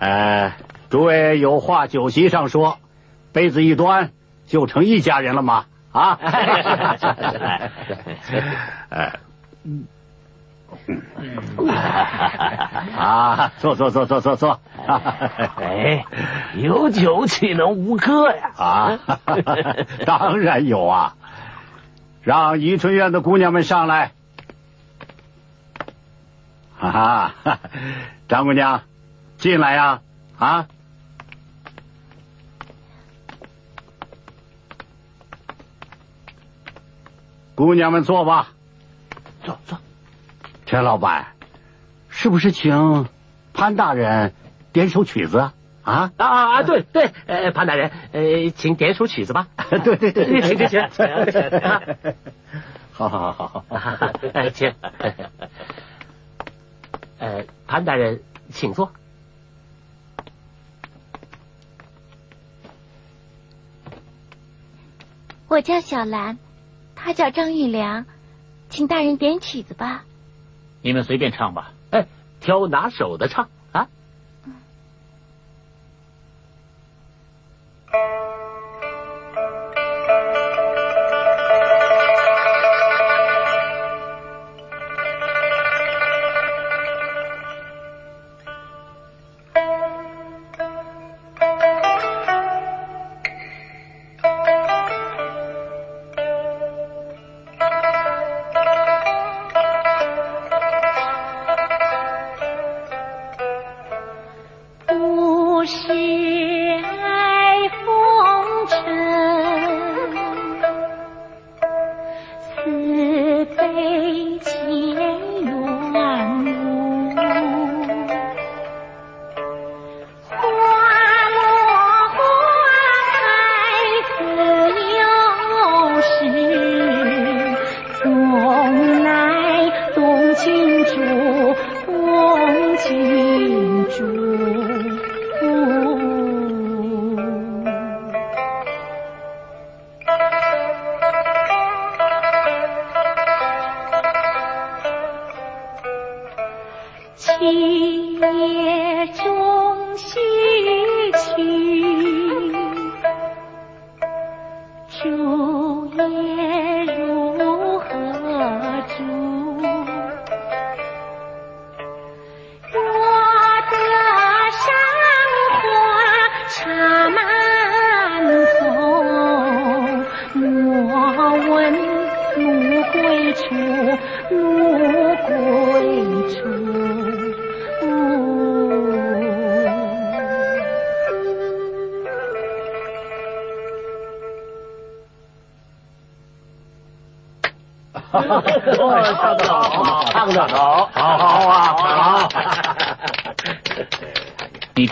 [0.00, 0.52] 呃，
[0.92, 2.76] 诸位有话酒席上说，
[3.32, 4.10] 杯子一端
[4.44, 5.64] 就成一家人了吗？
[5.90, 6.18] 啊！
[8.90, 9.14] 哎，
[12.94, 14.60] 啊，坐坐坐坐坐坐。
[15.56, 16.04] 哎，
[16.60, 18.50] 有酒岂能无歌呀？
[18.58, 18.98] 啊，
[20.04, 21.14] 当然有啊！
[22.20, 24.12] 让怡春院的姑娘们上来。
[26.78, 27.58] 哈哈，
[28.28, 28.82] 张姑娘，
[29.38, 30.00] 进来呀！
[30.38, 30.66] 啊，
[37.64, 38.48] 姑娘们坐吧，
[39.44, 39.78] 坐坐。
[40.66, 41.28] 陈老板，
[42.08, 43.06] 是不是请
[43.54, 44.34] 潘大人
[44.72, 45.54] 点首曲子啊？
[45.84, 46.62] 啊啊啊！
[46.64, 49.46] 对对，呃，潘大人，呃，请点首曲子吧。
[49.84, 50.90] 对 对对，请请 请，
[52.90, 54.10] 好好好好好，
[54.52, 54.74] 请。
[57.20, 58.90] 呃，潘大人，请坐。
[65.46, 66.38] 我叫小兰，
[67.04, 68.06] 他叫张玉良，
[68.70, 70.04] 请大人点曲子吧。
[70.82, 72.06] 你们随便唱吧，哎，
[72.40, 73.88] 挑拿手的唱啊。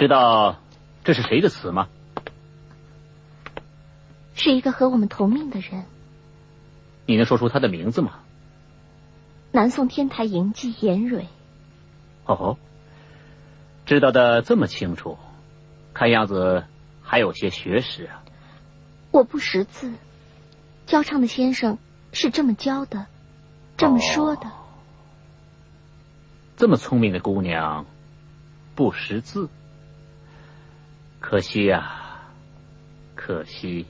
[0.01, 0.57] 知道
[1.05, 1.87] 这是谁的词吗？
[4.35, 5.85] 是一个和我们同命的人。
[7.05, 8.13] 你能说出他的名字吗？
[9.53, 11.27] 南宋天台营妓严蕊。
[12.27, 12.57] 哦，
[13.87, 15.19] 知道的这么清楚，
[15.93, 16.65] 看样子
[17.03, 18.23] 还有些学识啊。
[19.11, 19.93] 我不识字，
[20.87, 21.79] 教唱的先生
[22.13, 23.07] 是这么教的，
[23.77, 24.53] 这么说的。
[26.57, 27.87] 这么聪明的姑娘，
[28.77, 29.49] 不识字。
[31.19, 32.21] 可惜呀，
[33.17, 33.87] 可惜。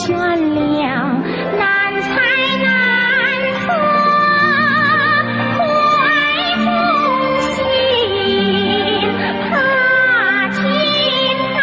[0.00, 0.16] 悬
[0.54, 1.22] 亮，
[1.58, 1.62] 难
[2.00, 2.08] 猜
[2.62, 2.66] 难
[3.60, 3.68] 测
[5.58, 5.60] 怀
[6.56, 6.66] 中
[7.42, 7.52] 心，
[9.50, 9.52] 怕
[10.48, 10.58] 进
[11.52, 11.58] 怕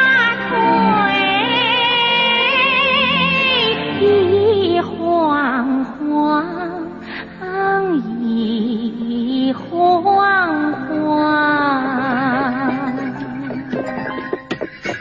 [0.49, 0.51] 退，
[4.05, 4.05] 一
[4.81, 4.93] 晃
[5.83, 6.05] 晃，
[8.21, 9.65] 一晃
[10.03, 10.93] 晃。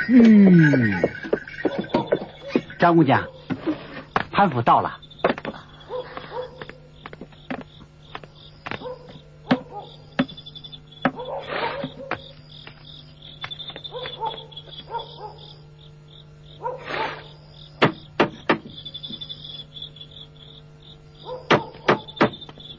[0.08, 0.14] 嗯，
[2.78, 3.24] 张姑娘，
[4.30, 4.98] 潘府到了。